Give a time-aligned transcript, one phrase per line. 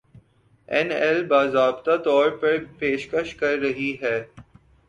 [0.69, 4.19] اینایل باضابطہ طور پر پیشکش کر رہی ہے